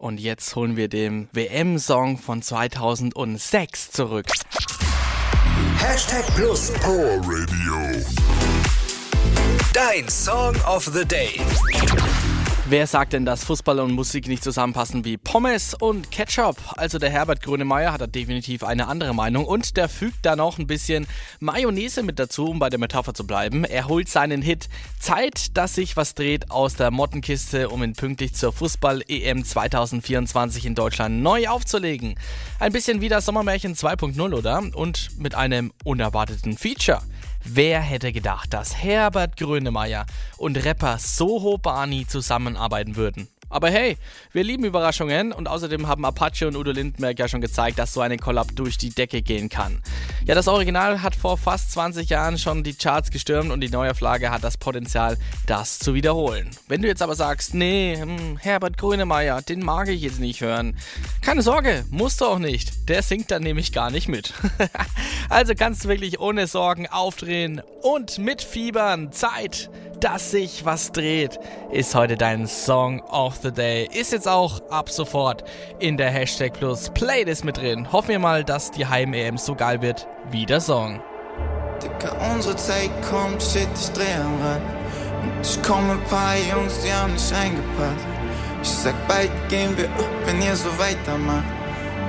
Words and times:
Und 0.00 0.18
jetzt 0.18 0.56
holen 0.56 0.78
wir 0.78 0.88
den 0.88 1.28
WM-Song 1.34 2.16
von 2.16 2.40
2006 2.40 3.90
zurück. 3.90 4.24
Hashtag 5.76 6.24
Plus 6.34 6.72
Power 6.80 7.18
Radio. 7.18 8.02
Dein 9.74 10.08
Song 10.08 10.56
of 10.66 10.86
the 10.86 11.04
Day. 11.04 11.38
Wer 12.70 12.86
sagt 12.86 13.14
denn, 13.14 13.26
dass 13.26 13.42
Fußball 13.42 13.80
und 13.80 13.90
Musik 13.90 14.28
nicht 14.28 14.44
zusammenpassen 14.44 15.04
wie 15.04 15.16
Pommes 15.16 15.74
und 15.74 16.12
Ketchup? 16.12 16.56
Also 16.76 17.00
der 17.00 17.10
Herbert 17.10 17.42
Grönemeyer 17.42 17.92
hat 17.92 18.00
da 18.00 18.06
definitiv 18.06 18.62
eine 18.62 18.86
andere 18.86 19.12
Meinung 19.12 19.44
und 19.44 19.76
der 19.76 19.88
fügt 19.88 20.24
da 20.24 20.36
noch 20.36 20.56
ein 20.56 20.68
bisschen 20.68 21.08
Mayonnaise 21.40 22.04
mit 22.04 22.20
dazu, 22.20 22.44
um 22.44 22.60
bei 22.60 22.70
der 22.70 22.78
Metapher 22.78 23.12
zu 23.12 23.26
bleiben. 23.26 23.64
Er 23.64 23.88
holt 23.88 24.08
seinen 24.08 24.40
Hit 24.40 24.68
Zeit, 25.00 25.56
dass 25.56 25.74
sich 25.74 25.96
was 25.96 26.14
dreht 26.14 26.52
aus 26.52 26.76
der 26.76 26.92
Mottenkiste, 26.92 27.70
um 27.70 27.82
ihn 27.82 27.94
pünktlich 27.94 28.34
zur 28.34 28.52
Fußball-EM 28.52 29.44
2024 29.44 30.64
in 30.64 30.76
Deutschland 30.76 31.22
neu 31.22 31.48
aufzulegen. 31.48 32.14
Ein 32.60 32.70
bisschen 32.70 33.00
wie 33.00 33.08
das 33.08 33.26
Sommermärchen 33.26 33.74
2.0, 33.74 34.32
oder? 34.32 34.62
Und 34.74 35.18
mit 35.18 35.34
einem 35.34 35.72
unerwarteten 35.82 36.56
Feature. 36.56 37.02
Wer 37.42 37.80
hätte 37.80 38.12
gedacht, 38.12 38.52
dass 38.52 38.76
Herbert 38.76 39.36
Grönemeyer 39.36 40.06
und 40.36 40.62
Rapper 40.64 40.98
Soho 40.98 41.56
Barney 41.56 42.06
zusammenarbeiten 42.06 42.96
würden? 42.96 43.28
Aber 43.48 43.70
hey, 43.70 43.96
wir 44.32 44.44
lieben 44.44 44.64
Überraschungen 44.64 45.32
und 45.32 45.48
außerdem 45.48 45.88
haben 45.88 46.04
Apache 46.04 46.46
und 46.46 46.56
Udo 46.56 46.70
Lindenberg 46.70 47.18
ja 47.18 47.28
schon 47.28 47.40
gezeigt, 47.40 47.78
dass 47.78 47.92
so 47.92 48.00
eine 48.00 48.16
Collab 48.16 48.54
durch 48.54 48.78
die 48.78 48.90
Decke 48.90 49.22
gehen 49.22 49.48
kann. 49.48 49.82
Ja, 50.26 50.34
das 50.34 50.48
Original 50.48 51.02
hat 51.02 51.14
vor 51.14 51.38
fast 51.38 51.72
20 51.72 52.10
Jahren 52.10 52.36
schon 52.36 52.62
die 52.62 52.74
Charts 52.74 53.10
gestürmt 53.10 53.50
und 53.50 53.60
die 53.60 53.70
Neuauflage 53.70 54.30
hat 54.30 54.44
das 54.44 54.58
Potenzial, 54.58 55.16
das 55.46 55.78
zu 55.78 55.94
wiederholen. 55.94 56.50
Wenn 56.68 56.82
du 56.82 56.88
jetzt 56.88 57.00
aber 57.00 57.14
sagst, 57.14 57.54
nee, 57.54 57.96
hm, 57.98 58.36
Herbert 58.36 58.76
Grönemeyer, 58.76 59.40
den 59.40 59.64
mag 59.64 59.88
ich 59.88 60.02
jetzt 60.02 60.20
nicht 60.20 60.42
hören. 60.42 60.76
Keine 61.22 61.40
Sorge, 61.42 61.84
musst 61.90 62.20
du 62.20 62.26
auch 62.26 62.38
nicht. 62.38 62.88
Der 62.90 63.02
singt 63.02 63.30
dann 63.30 63.42
nämlich 63.42 63.72
gar 63.72 63.90
nicht 63.90 64.08
mit. 64.08 64.34
also 65.30 65.54
kannst 65.54 65.84
du 65.84 65.88
wirklich 65.88 66.20
ohne 66.20 66.46
Sorgen 66.46 66.86
aufdrehen 66.86 67.62
und 67.82 68.18
mitfiebern. 68.18 69.12
Zeit 69.12 69.70
dass 70.00 70.30
sich 70.30 70.64
was 70.64 70.92
dreht, 70.92 71.38
ist 71.70 71.94
heute 71.94 72.16
dein 72.16 72.46
Song 72.46 73.00
of 73.10 73.36
the 73.42 73.52
Day. 73.52 73.88
Ist 73.92 74.12
jetzt 74.12 74.26
auch 74.26 74.60
ab 74.70 74.88
sofort 74.88 75.44
in 75.78 75.96
der 75.96 76.10
Hashtag 76.10 76.54
Plus 76.54 76.90
Playlist 76.90 77.44
mit 77.44 77.58
drin. 77.58 77.92
Hoffen 77.92 78.08
wir 78.08 78.18
mal, 78.18 78.42
dass 78.42 78.70
die 78.70 78.86
Heim-EM 78.86 79.36
so 79.36 79.54
geil 79.54 79.82
wird 79.82 80.08
wie 80.30 80.46
der 80.46 80.60
Song. 80.60 81.00
Dicker, 81.82 82.16
unsere 82.32 82.56
Zeit 82.56 82.90
kommt, 83.08 83.42
shit, 83.42 83.68
ich 83.74 83.90
dreh 83.90 84.14
am 84.14 84.40
Rad. 84.42 84.62
Und 85.22 85.46
ich 85.46 85.62
komme 85.62 85.92
ein 85.92 86.04
paar 86.04 86.34
Jungs, 86.36 86.80
die 86.82 86.92
haben 86.92 87.12
nicht 87.12 87.32
eingepasst. 87.32 88.06
Ich 88.62 88.68
sag, 88.68 88.94
bald 89.06 89.30
gehen 89.48 89.76
wir, 89.76 89.88
wenn 90.24 90.40
ihr 90.40 90.56
so 90.56 90.68
weitermacht. 90.78 91.44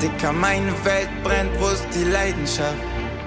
Dicker, 0.00 0.32
meine 0.32 0.72
Welt 0.84 1.10
brennt, 1.24 1.50
wo 1.60 1.68
ist 1.68 1.86
die 1.94 2.04
Leidenschaft? 2.04 2.76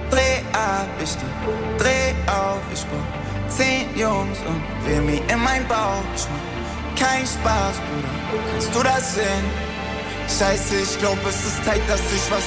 Dreh 0.10 0.40
ab, 0.54 0.88
ich 1.02 1.12
dreh, 1.12 1.84
dreh 1.84 2.32
auf, 2.32 2.62
ich 2.74 2.82
brauch 2.86 3.33
zehn 3.50 3.88
Jungs 3.98 4.40
und 4.48 4.62
will 4.86 5.02
mir 5.02 5.22
in 5.32 5.40
mein 5.44 5.68
Bauch. 5.68 6.04
Ich 6.16 6.26
mach 6.30 7.08
kein 7.08 7.26
Spaß, 7.26 7.76
Bruder. 7.78 8.44
Kannst 8.52 8.76
du 8.76 8.84
das 8.84 9.16
sehen? 9.16 9.46
Scheiße, 10.28 10.76
ich 10.82 11.00
glaub, 11.00 11.18
es 11.28 11.36
ist 11.36 11.66
Zeit, 11.66 11.82
dass 11.88 12.00
sich 12.10 12.22
was 12.32 12.44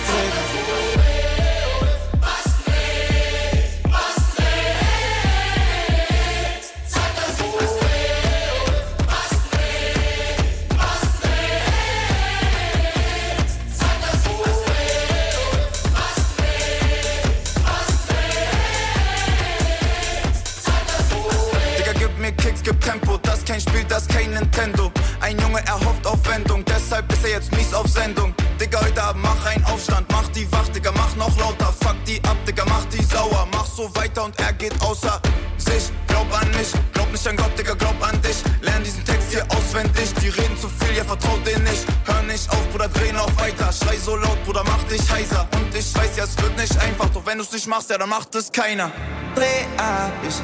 dreht. 22.47 22.65
gibt 22.65 22.85
Tempo, 22.85 23.19
das 23.19 23.45
kein 23.45 23.61
Spiel, 23.61 23.85
das 23.89 24.07
kein 24.09 24.31
Nintendo. 24.31 24.91
Ein 25.21 25.39
Junge 25.39 25.65
erhofft 25.67 26.07
Aufwendung, 26.07 26.65
deshalb 26.65 27.11
ist 27.13 27.25
er 27.25 27.31
jetzt 27.31 27.55
mies 27.57 27.73
auf 27.75 27.87
Sendung. 27.89 28.35
Digga, 28.61 28.81
heute 28.85 29.03
Abend 29.03 29.23
mach 29.23 29.47
einen 29.47 29.65
Aufstand, 29.65 30.07
mach 30.11 30.29
die 30.29 30.51
wach, 30.53 30.69
Digga, 30.69 30.93
mach 30.93 31.15
noch 31.17 31.37
lauter. 31.39 31.73
Fuck 31.81 31.97
die 32.07 32.23
ab, 32.25 32.37
Digga, 32.47 32.65
mach 32.67 32.85
die 32.87 33.03
sauer. 33.03 33.47
Mach 33.53 33.67
so 33.67 33.95
weiter 33.95 34.25
und 34.25 34.39
er 34.41 34.53
geht 34.53 34.81
außer 34.81 35.21
sich. 35.59 35.91
Glaub 36.07 36.27
an 36.41 36.49
mich, 36.53 36.73
glaub 36.93 37.11
nicht 37.13 37.27
an 37.27 37.37
Gott, 37.37 37.59
Digga, 37.59 37.75
glaub 37.75 38.03
an 38.03 38.21
dich. 38.23 38.43
Lern 38.63 38.83
diesen 38.83 39.05
Text 39.05 39.31
hier 39.31 39.47
auswendig, 39.51 40.13
die 40.23 40.29
reden 40.29 40.57
zu 40.59 40.69
viel, 40.69 40.97
ja, 40.97 41.05
vertraut 41.05 41.47
denen 41.47 41.65
nicht. 41.65 41.85
Hör 42.05 42.23
nicht 42.23 42.49
auf, 42.51 42.69
Bruder, 42.71 42.89
dreh 42.89 43.13
noch 43.13 43.31
weiter. 43.39 43.73
Schrei 43.73 43.97
so 43.97 44.17
laut, 44.17 44.43
Bruder, 44.45 44.65
mach 44.65 44.83
dich 44.85 45.03
heiser. 45.11 45.47
Und 45.53 45.75
ich 45.75 45.95
weiß, 45.95 46.17
ja, 46.17 46.25
es 46.25 46.37
wird 46.39 46.57
nicht 46.57 46.77
einfach, 46.79 47.09
doch 47.11 47.25
wenn 47.27 47.39
du's 47.39 47.53
nicht 47.53 47.67
machst, 47.67 47.91
ja, 47.91 47.99
dann 47.99 48.09
macht 48.09 48.35
es 48.35 48.51
keiner. 48.51 48.91
Dreh 49.37 49.65
ab, 49.77 50.13
ich 50.27 50.37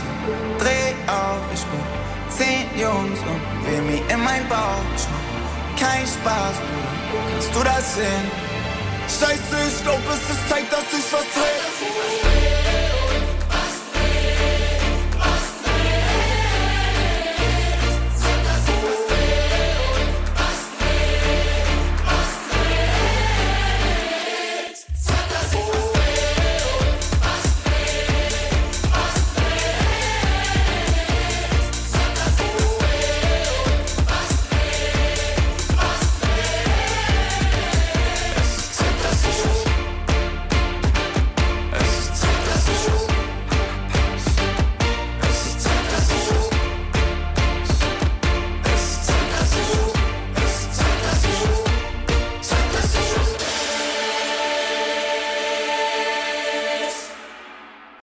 dreh, 0.59 0.93
auf, 1.09 1.41
ich 1.55 1.65
bin 1.65 1.81
zehn 2.29 2.69
Jungs 2.79 3.19
und 3.21 3.67
will 3.67 3.83
mir 3.83 4.03
in 4.13 4.23
mein 4.23 4.47
Bauch. 4.49 4.85
Kein 5.81 6.07
Spaß, 6.07 6.57
Bruder, 6.61 6.95
kannst 7.31 7.55
du 7.55 7.63
das 7.65 7.95
sehen? 7.95 8.27
Scheiße, 9.09 9.57
ich 9.69 9.83
glaub, 9.83 9.99
es 10.09 10.31
ist 10.31 10.49
Zeit, 10.49 10.71
dass 10.71 10.85
ich 10.93 11.11
was. 11.11 11.22